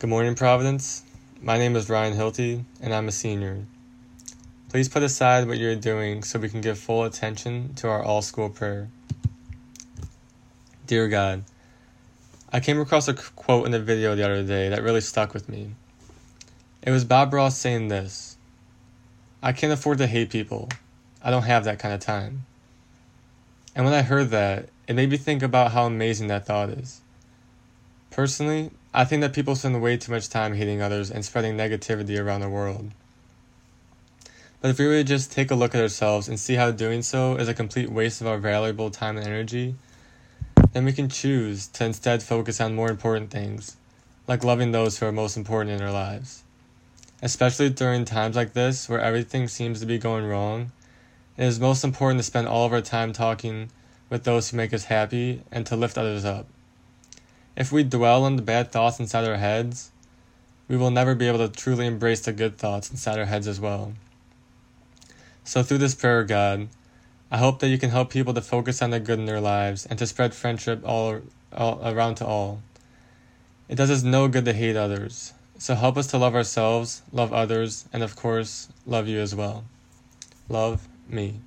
[0.00, 1.02] Good morning, Providence.
[1.42, 3.64] My name is Ryan Hilty, and I'm a senior.
[4.68, 8.22] Please put aside what you're doing so we can give full attention to our all
[8.22, 8.90] school prayer.
[10.86, 11.42] Dear God,
[12.52, 15.48] I came across a quote in a video the other day that really stuck with
[15.48, 15.72] me.
[16.80, 18.36] It was Bob Ross saying this
[19.42, 20.68] I can't afford to hate people.
[21.20, 22.46] I don't have that kind of time.
[23.74, 27.00] And when I heard that, it made me think about how amazing that thought is.
[28.18, 32.18] Personally, I think that people spend way too much time hating others and spreading negativity
[32.18, 32.90] around the world.
[34.60, 37.36] But if we would just take a look at ourselves and see how doing so
[37.36, 39.76] is a complete waste of our valuable time and energy,
[40.72, 43.76] then we can choose to instead focus on more important things,
[44.26, 46.42] like loving those who are most important in our lives.
[47.22, 50.72] Especially during times like this where everything seems to be going wrong,
[51.36, 53.70] it is most important to spend all of our time talking
[54.10, 56.48] with those who make us happy and to lift others up.
[57.58, 59.90] If we dwell on the bad thoughts inside our heads,
[60.68, 63.58] we will never be able to truly embrace the good thoughts inside our heads as
[63.58, 63.94] well.
[65.42, 66.68] So, through this prayer, God,
[67.32, 69.86] I hope that you can help people to focus on the good in their lives
[69.86, 71.20] and to spread friendship all,
[71.52, 72.62] all around to all.
[73.68, 77.32] It does us no good to hate others, so help us to love ourselves, love
[77.32, 79.64] others, and of course, love you as well.
[80.48, 81.40] Love me.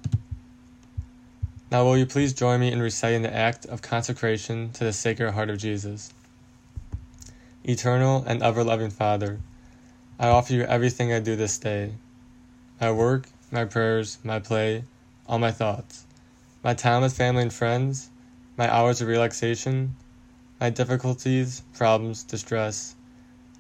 [1.72, 5.32] Now, will you please join me in reciting the act of consecration to the Sacred
[5.32, 6.12] Heart of Jesus?
[7.64, 9.40] Eternal and ever loving Father,
[10.20, 11.94] I offer you everything I do this day
[12.82, 14.84] my work, my prayers, my play,
[15.28, 16.06] all my thoughts,
[16.62, 18.10] my time with family and friends,
[18.58, 19.96] my hours of relaxation,
[20.60, 22.96] my difficulties, problems, distress,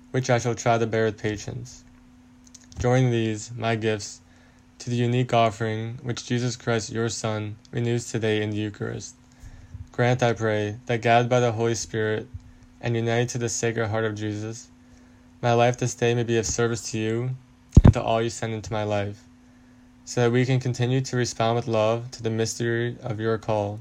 [0.09, 1.85] which I shall try to bear with patience.
[2.77, 4.19] Join these, my gifts,
[4.81, 9.13] to the unique offering which Jesus Christ, your Son, renews today in the Eucharist.
[9.91, 12.27] Grant, I pray, that guided by the Holy Spirit
[12.81, 14.69] and united to the Sacred Heart of Jesus,
[15.39, 17.29] my life this day may be of service to you
[17.83, 19.21] and to all you send into my life,
[20.03, 23.79] so that we can continue to respond with love to the mystery of your call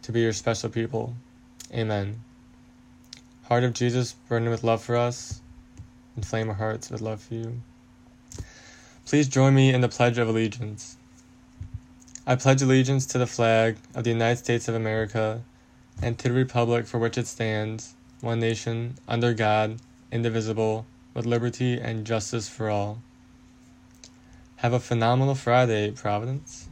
[0.00, 1.14] to be your special people.
[1.74, 2.22] Amen.
[3.44, 5.42] Heart of Jesus, burning with love for us,
[6.16, 7.60] inflame our hearts with love for you.
[9.08, 10.98] Please join me in the Pledge of Allegiance.
[12.26, 15.40] I pledge allegiance to the flag of the United States of America
[16.02, 19.78] and to the republic for which it stands, one nation, under God,
[20.12, 23.00] indivisible, with liberty and justice for all.
[24.56, 26.68] Have a phenomenal Friday, Providence.